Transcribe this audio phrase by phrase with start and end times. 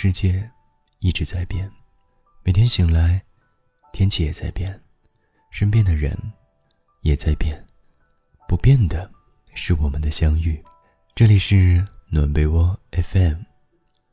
[0.00, 0.48] 世界
[1.00, 1.68] 一直在变，
[2.44, 3.20] 每天醒来，
[3.92, 4.80] 天气也在变，
[5.50, 6.16] 身边的人
[7.00, 7.66] 也在变，
[8.46, 9.10] 不变的
[9.54, 10.62] 是我们的相遇。
[11.16, 13.40] 这里是暖被窝 FM，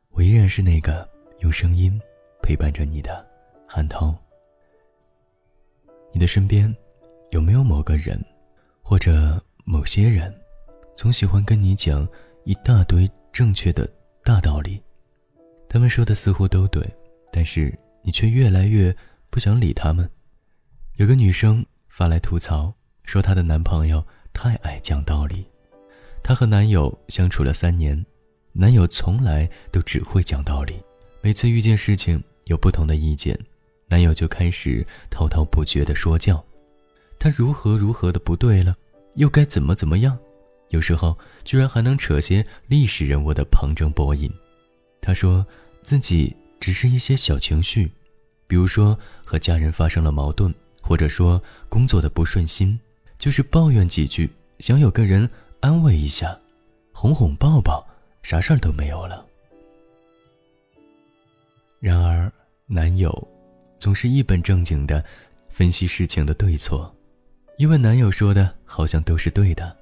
[0.09, 1.07] 我依然是那个
[1.41, 2.01] 用声音
[2.41, 3.23] 陪伴着你的
[3.67, 4.17] 韩涛。
[6.11, 6.75] 你的身边
[7.29, 8.19] 有没有某个人，
[8.81, 10.35] 或者某些人，
[10.95, 12.09] 总喜欢跟你讲
[12.43, 13.87] 一大堆正确的
[14.23, 14.81] 大道理？
[15.67, 16.87] 他们说的似乎都对，
[17.31, 18.95] 但是你却越来越
[19.29, 20.09] 不想理他们。
[20.95, 22.73] 有个女生发来吐槽，
[23.03, 25.45] 说她的男朋友太爱讲道理。
[26.23, 28.05] 她和男友相处了三年，
[28.53, 30.81] 男友从来都只会讲道理，
[31.21, 33.37] 每次遇见事情有不同的意见，
[33.89, 36.43] 男友就开始滔滔不绝的说教，
[37.19, 38.75] 他如何如何的不对了，
[39.15, 40.17] 又该怎么怎么样，
[40.69, 44.31] 有时候居然还能扯些历史人物的旁征博引。
[45.05, 45.45] 他说
[45.83, 47.91] 自己只是一些小情绪，
[48.47, 51.39] 比如说和家人发生了矛盾，或者说
[51.69, 52.79] 工作的不顺心，
[53.19, 54.27] 就是抱怨几句，
[54.59, 55.29] 想有个人。
[55.61, 56.37] 安慰一下，
[56.93, 57.83] 哄哄抱抱，
[58.21, 59.25] 啥事儿都没有了。
[61.79, 62.31] 然而，
[62.67, 63.27] 男友
[63.79, 65.03] 总是一本正经的
[65.49, 66.93] 分析事情的对错，
[67.57, 69.75] 因为男友说的好像都是对的，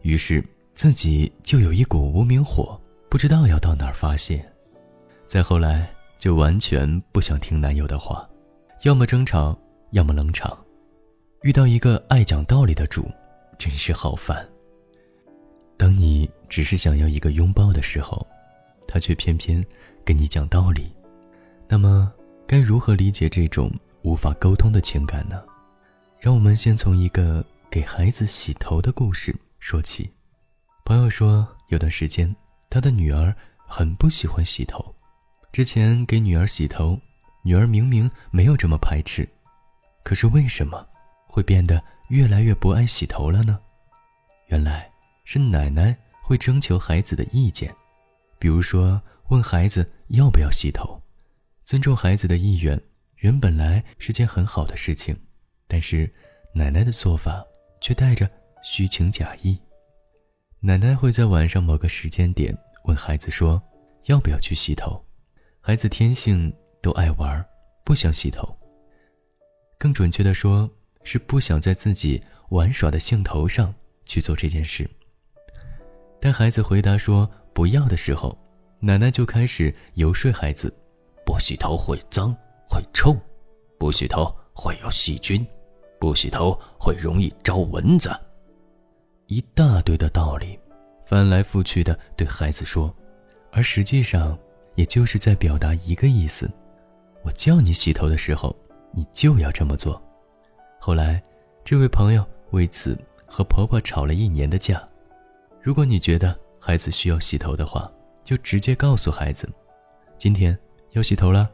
[0.00, 2.80] 于是自己就有一股无名火，
[3.10, 4.42] 不知道要到哪儿发泄。
[5.28, 8.26] 再后来，就完全不想听男友的话，
[8.82, 9.58] 要么争吵，
[9.90, 10.56] 要么冷场。
[11.42, 13.10] 遇到一个爱讲道理的主，
[13.58, 14.48] 真是好烦。
[15.76, 18.26] 当你只是想要一个拥抱的时候，
[18.88, 19.62] 他却偏偏
[20.04, 20.90] 跟你讲道理，
[21.68, 22.10] 那么
[22.46, 23.70] 该如何理解这种
[24.02, 25.42] 无法沟通的情感呢？
[26.18, 30.10] 让我们先从一个给孩子洗头的故事说起。
[30.84, 32.34] 朋友说，有段时间
[32.70, 33.34] 他的女儿
[33.66, 34.94] 很不喜欢洗头，
[35.56, 37.00] 之前给女儿洗头，
[37.42, 39.26] 女儿明明没有这么排斥，
[40.02, 40.86] 可是为什么
[41.26, 43.58] 会变得越来越不爱洗头了呢？
[44.48, 44.86] 原来。
[45.24, 47.74] 是奶奶会征求孩子的意见，
[48.38, 51.00] 比如说问孩子要不要洗头，
[51.64, 52.78] 尊重孩子的意愿，
[53.20, 55.18] 原本来是件很好的事情，
[55.66, 56.14] 但是
[56.52, 57.42] 奶奶的做法
[57.80, 58.30] 却带着
[58.62, 59.58] 虚情假意。
[60.60, 63.62] 奶奶会在晚上某个时间点问孩子说
[64.04, 65.02] 要不要去洗头，
[65.68, 67.44] 孩子天性都爱玩，
[67.82, 68.56] 不想洗头。
[69.76, 70.70] 更准确的说，
[71.02, 74.88] 是不想在自己玩耍的兴头上去做这件事。
[76.20, 78.38] 当孩子回答说不要的时候，
[78.78, 80.72] 奶奶就开始游说孩子：
[81.24, 82.32] 不洗头会脏
[82.70, 83.16] 会臭，
[83.76, 85.44] 不洗头会有细菌，
[85.98, 88.08] 不洗头会容易招蚊子。
[89.26, 90.56] 一大堆的道理，
[91.04, 92.94] 翻来覆去的对孩子说，
[93.50, 94.38] 而实际上
[94.76, 96.50] 也就是在表达一个意思：
[97.22, 98.54] 我叫你洗头的时候，
[98.92, 100.00] 你就要这么做。
[100.78, 101.20] 后来，
[101.64, 104.86] 这位朋友为此和婆婆吵了一年的架。
[105.60, 107.90] 如果你觉得孩子需要洗头的话，
[108.22, 109.48] 就直接告诉孩子，
[110.16, 110.56] 今天
[110.92, 111.50] 要洗头了，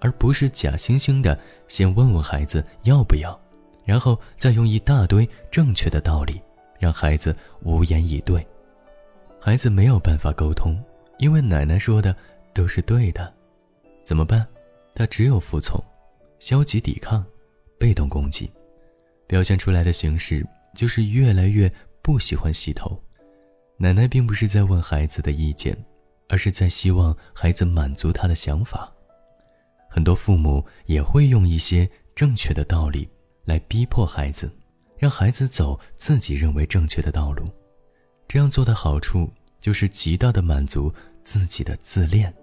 [0.00, 3.38] 而不是假惺惺的先问问孩子要不要，
[3.84, 6.40] 然后再用一大堆正确的道理
[6.78, 8.46] 让孩子无言以对。
[9.40, 10.82] 孩子没有办法沟通，
[11.18, 12.14] 因为奶奶说的
[12.56, 13.30] 都是对的，
[14.02, 14.46] 怎么办？
[14.94, 15.78] 他只有服从，
[16.38, 17.22] 消极抵抗，
[17.78, 18.50] 被动攻击，
[19.26, 20.42] 表现出来的形式
[20.74, 22.98] 就是越来越不喜欢洗头。
[23.76, 25.76] 奶奶并不是在问孩子的意见，
[26.30, 28.90] 而是在希望孩子满足他的想法。
[29.86, 33.06] 很多父母也会用一些正确的道理
[33.44, 34.50] 来逼迫孩子，
[34.96, 37.50] 让孩子走自己认为正确的道路。
[38.26, 39.30] 这样做的好处
[39.60, 40.90] 就是极大的满足
[41.22, 42.34] 自己的自恋。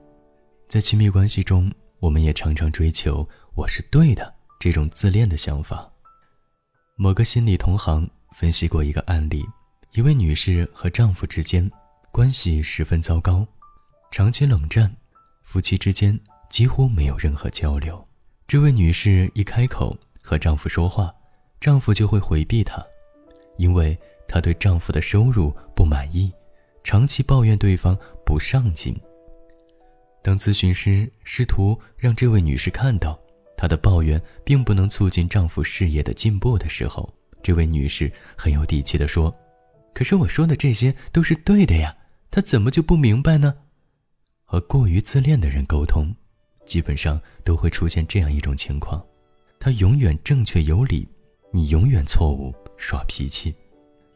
[0.73, 5.87] 在亲密关系中，我们也常常追求“我是对的”这种自恋的想法。
[6.95, 9.45] 某个心理同行分析过一个案例。
[9.91, 11.71] 一位女士和丈夫之间
[12.11, 13.45] 关系十分糟糕，
[14.09, 14.91] 长期冷战，
[15.43, 18.03] 夫妻之间几乎没有任何交流。
[18.47, 21.13] 这位女士一开口和丈夫说话，
[21.59, 22.83] 丈夫就会回避她，
[23.59, 23.95] 因为
[24.27, 26.33] 她对丈夫的收入不满意，
[26.83, 28.99] 长期抱怨对方不上进。
[30.23, 33.19] 当咨询师试图让这位女士看到
[33.57, 39.31] 她的抱怨并不能促进丈夫事业的进步的时候，这位女士很有底气地说。
[39.93, 41.95] 可是我说的这些都是对的呀，
[42.31, 43.53] 他怎么就不明白呢？
[44.43, 46.15] 和过于自恋的人沟通，
[46.65, 49.05] 基本上都会出现这样一种情况：
[49.59, 51.07] 他永远正确有理，
[51.51, 53.53] 你永远错误耍脾气。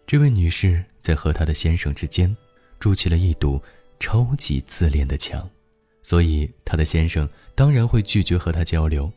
[0.07, 2.36] 这位女士在和她的先生之间
[2.80, 3.62] 筑起了一堵
[4.00, 5.48] 超级自恋的墙，
[6.07, 9.12] 所以她的先生当然会拒绝和她交流。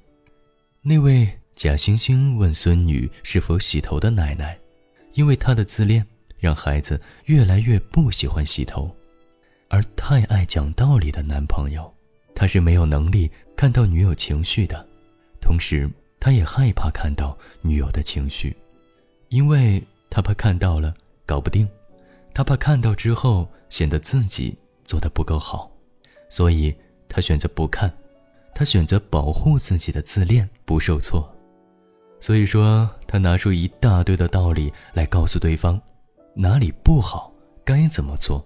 [0.82, 4.58] 那位假惺惺问孙女是否洗头的奶奶，
[5.14, 6.04] 因为她的自恋，
[6.36, 8.90] 让孩子越来越不喜欢洗头；
[9.68, 11.94] 而太爱讲道理的男朋友，
[12.34, 14.84] 他是没有能力看到女友情绪的，
[15.40, 15.88] 同时
[16.18, 18.56] 他也害怕看到女友的情绪，
[19.28, 20.92] 因为他怕看到了
[21.24, 21.68] 搞不定，
[22.34, 25.69] 他怕看到之后显得自己做的不够好，
[26.30, 26.74] 所以
[27.06, 27.92] 他选择不看。
[28.52, 31.26] 他选择保护自己的自恋不受挫，
[32.18, 35.80] 所以说他拿出一大堆的道理来告诉对方
[36.34, 37.32] 哪里不好，
[37.64, 38.44] 该怎么做。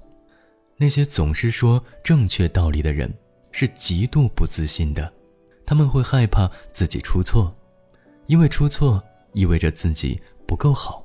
[0.76, 3.12] 那些总是说正确道理的人
[3.50, 5.12] 是极度不自信的，
[5.66, 7.52] 他们会害怕自己出错，
[8.26, 9.02] 因为出错
[9.32, 11.04] 意味着自己不够好，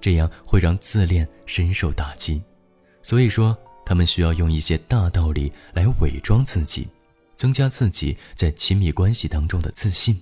[0.00, 2.42] 这样会让自恋深受打击。
[3.02, 3.56] 所以说，
[3.86, 6.88] 他们需要用一些大道理来伪装自己。
[7.36, 10.18] 增加自己在亲密关系当中的自信，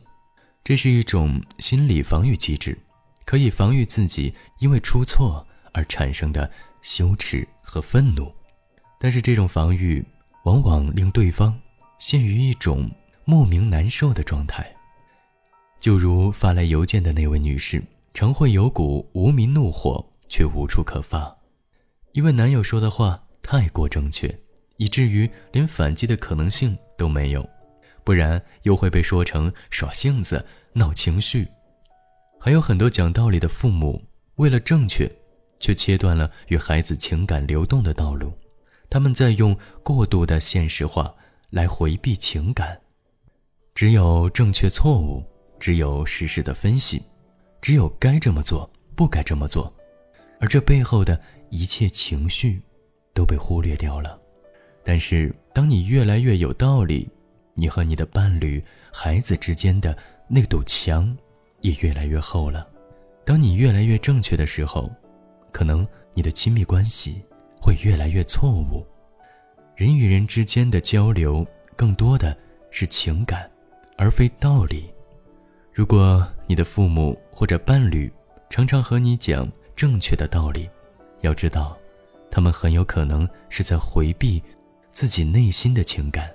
[0.64, 2.76] 这是一种心理防御机制，
[3.24, 6.50] 可以防御自己因为出错而产生的
[6.82, 8.32] 羞耻和愤怒。
[8.98, 10.04] 但是这种防御
[10.44, 11.56] 往往令对方
[12.00, 12.90] 陷于一种
[13.24, 14.68] 莫名难受的状态。
[15.78, 17.80] 就如发来邮件的那位女士，
[18.12, 21.36] 常会有股无名怒火，却无处可发，
[22.10, 24.36] 因为男友说的话太过正确。
[24.76, 27.48] 以至于连反击的可能性都没有，
[28.02, 31.46] 不然又会被说成耍性子、闹情绪。
[32.40, 34.02] 还有很多讲道理的父母，
[34.34, 35.08] 为了正确，
[35.60, 38.32] 却切断了与孩子情感流动的道路。
[38.90, 41.14] 他们在用过度的现实化
[41.50, 42.76] 来回避情感。
[43.76, 45.22] 只有正确错误，
[45.60, 47.00] 只有事实的分析，
[47.62, 49.72] 只有该这么做，不该这么做，
[50.40, 51.20] 而这背后的
[51.50, 52.60] 一切情绪，
[53.14, 54.18] 都被忽略掉了。
[54.82, 57.08] 但是，当你越来越有道理，
[57.54, 58.62] 你和你的伴侣、
[58.92, 59.96] 孩子之间的
[60.28, 61.16] 那堵墙
[61.60, 62.68] 也越来越厚了。
[63.24, 64.90] 当你越来越正确的时候，
[65.50, 67.22] 可能你的亲密关系
[67.58, 68.84] 会越来越错误。
[69.74, 72.36] 人与人之间的交流更多的
[72.70, 73.50] 是情感，
[73.96, 74.92] 而非道理。
[75.72, 78.12] 如果你的父母或者伴侣
[78.50, 80.68] 常常和你讲正确的道理，
[81.22, 81.76] 要知道，
[82.34, 84.42] 他们很有可能是在回避。
[84.90, 86.28] 自己内心的情感，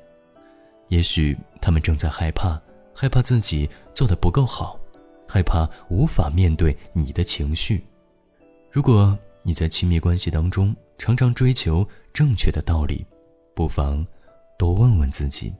[0.89, 2.61] 也许他们正在害怕，
[2.93, 4.77] 害怕自己做的不够好，
[5.25, 7.81] 害怕无法面对你的情绪。
[8.69, 13.05] 如果你在亲密关系当中常常追求正确的道理，
[13.55, 14.05] 不妨
[14.57, 15.53] 多问问自己：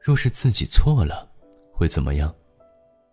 [0.00, 1.28] 若是自己错了，
[1.72, 2.34] 会怎么样？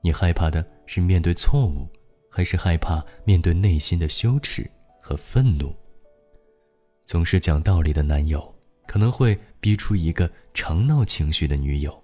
[0.01, 1.87] 你害怕的是面对错误，
[2.31, 4.67] 还是害怕面对内心的羞耻
[4.99, 5.71] 和愤怒？
[7.05, 8.53] 总是讲道理的男友。
[8.85, 12.03] 可能会逼出一个常闹情绪的女友。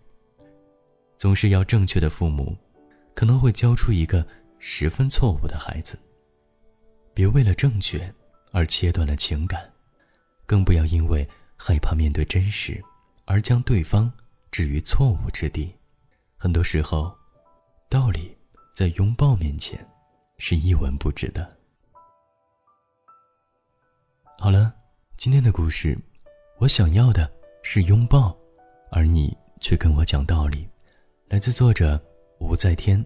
[1.17, 2.57] 总是要正确的父母，
[3.13, 4.25] 可能会教出一个
[4.57, 5.99] 十分错误的孩子。
[7.13, 8.11] 别为了正确
[8.53, 9.71] 而切断了情感，
[10.47, 12.81] 更不要因为害怕面对真实，
[13.25, 14.11] 而将对方
[14.49, 15.71] 置于错误之地。
[16.37, 17.13] 很多时候，
[17.89, 18.35] 道理
[18.73, 19.85] 在拥抱面前
[20.37, 21.57] 是一文不值的。
[24.39, 24.73] 好了，
[25.19, 25.99] 今天的故事。
[26.59, 27.29] 我想要的
[27.61, 28.33] 是拥抱，
[28.89, 30.65] 而你却跟我讲道理。
[31.27, 32.01] 来自作者
[32.39, 33.05] 吴在天。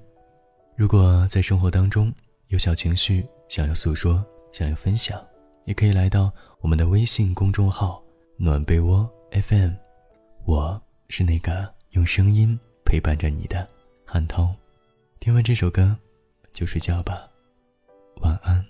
[0.77, 2.13] 如果在生活当中
[2.49, 5.19] 有小情绪想要诉说、想要分享，
[5.65, 7.99] 也可以来到我们的微信公众号
[8.37, 9.71] “暖被窝 FM”。
[10.45, 10.79] 我
[11.09, 12.55] 是那个用声音
[12.85, 13.67] 陪伴着你的
[14.05, 14.53] 韩涛。
[15.19, 15.97] 听完这首歌，
[16.53, 17.27] 就睡觉吧，
[18.21, 18.63] 晚安。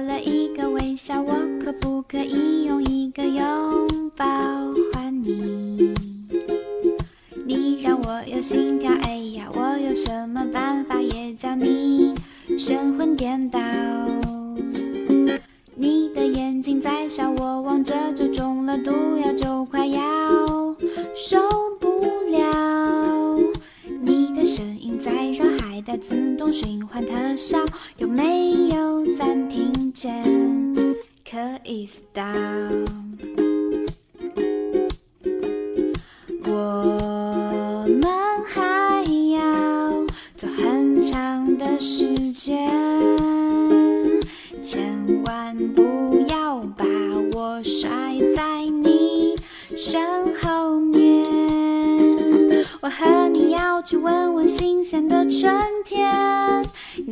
[0.00, 4.24] 了一个微笑，我可不可以用一个拥抱
[4.92, 5.94] 换你？
[7.46, 12.14] 你让我有心跳，哎呀，我有什么办法也将你
[12.58, 13.60] 神魂颠倒？
[15.74, 20.00] 你的眼睛在笑，我望着就中了毒药，就快要
[21.14, 21.38] 受
[21.78, 22.00] 不
[22.30, 23.38] 了。
[24.00, 27.58] 你的声音在绕，还带自动循环特效，
[27.98, 28.95] 有没有？
[29.96, 32.86] 暂停键可以 stop？
[36.44, 38.04] 我们
[38.44, 40.04] 还要
[40.36, 42.68] 走很长的时间。
[44.62, 46.84] 千万不要把
[47.32, 47.88] 我甩
[48.36, 49.34] 在你
[49.74, 50.02] 身
[50.42, 51.24] 后面。
[52.82, 52.90] 我。
[52.98, 55.52] 和你要去闻闻新鲜的春
[55.84, 56.55] 天，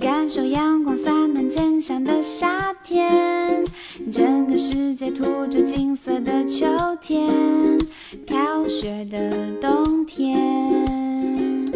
[0.05, 3.65] 感受阳光洒满肩上的夏天，
[4.13, 6.67] 整个世界涂着金色的秋
[7.01, 7.33] 天，
[8.27, 11.67] 飘雪的冬天。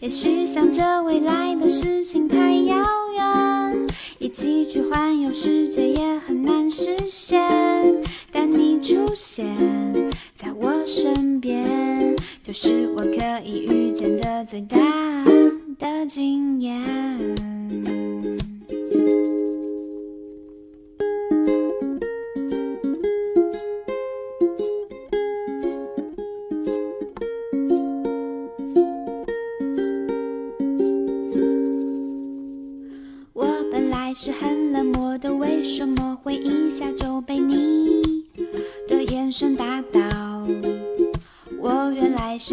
[0.00, 2.76] 也许想着未来的事情太遥
[3.14, 3.86] 远，
[4.18, 7.40] 一起去环游世界也很难实现，
[8.32, 9.46] 但你出现
[10.34, 12.16] 在我身边。
[12.42, 14.76] 就是我可以遇见的最大
[15.78, 17.55] 的惊艳。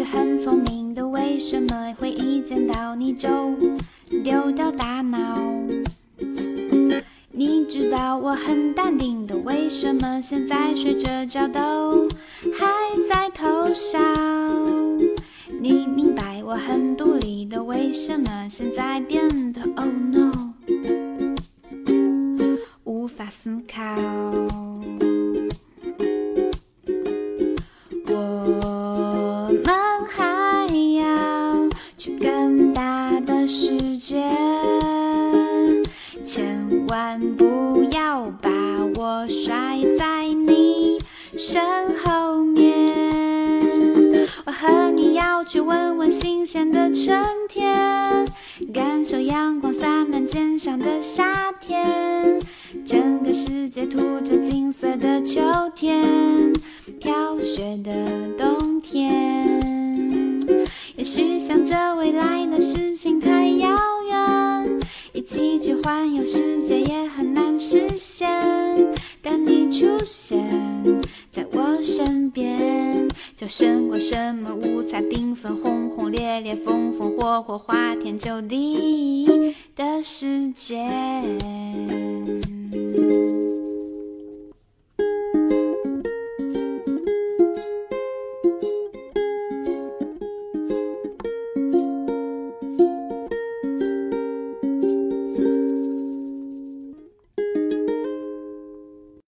[0.04, 3.28] 很聪明的，为什么会一见到你就
[4.22, 5.40] 丢掉大脑？
[7.32, 12.08] 你知道我很淡定的，为什么现在睡着觉都
[12.56, 12.66] 还
[13.08, 13.98] 在偷笑？
[15.60, 20.54] 你明白我很独立的，为什么现在变得 Oh no，
[22.84, 23.80] 无法思考？
[28.06, 29.83] 我们
[41.54, 41.62] 身
[41.98, 42.92] 后面。
[44.44, 48.26] 我和你要去闻闻新鲜的春天，
[48.72, 52.42] 感受阳光洒满肩上的夏天，
[52.84, 55.40] 整个世界涂着金色的秋
[55.76, 56.52] 天，
[56.98, 57.92] 飘雪的
[58.36, 59.62] 冬天。
[60.96, 64.80] 也许想着未来的事情太遥远，
[65.12, 68.28] 一起去环游世界也很难实现。
[69.22, 70.38] 但你出现
[71.84, 80.88] 身边，就胜过什么五彩缤纷、轰轰烈烈、风风火火、花天酒地的世界。